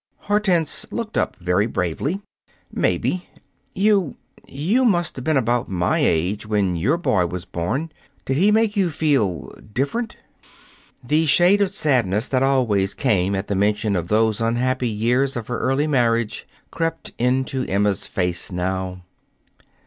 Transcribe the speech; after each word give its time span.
Hortense 0.21 0.91
looked 0.91 1.15
up 1.15 1.35
very 1.35 1.67
bravely. 1.67 2.21
"Maybe. 2.71 3.29
You 3.75 4.15
you 4.47 4.83
must 4.83 5.15
have 5.15 5.23
been 5.23 5.37
about 5.37 5.69
my 5.69 5.99
age 5.99 6.43
when 6.47 6.75
your 6.75 6.97
boy 6.97 7.27
was 7.27 7.45
born. 7.45 7.91
Did 8.25 8.35
he 8.37 8.51
make 8.51 8.75
you 8.75 8.89
feel 8.89 9.49
different?" 9.59 10.15
The 11.03 11.27
shade 11.27 11.61
of 11.61 11.75
sadness 11.75 12.27
that 12.29 12.41
always 12.41 12.95
came 12.95 13.35
at 13.35 13.45
the 13.45 13.53
mention 13.53 13.95
of 13.95 14.07
those 14.07 14.41
unhappy 14.41 14.89
years 14.89 15.35
of 15.35 15.49
her 15.49 15.59
early 15.59 15.85
marriage 15.85 16.47
crept 16.71 17.11
into 17.19 17.67
Emma's 17.67 18.07
face 18.07 18.51
now. 18.51 19.03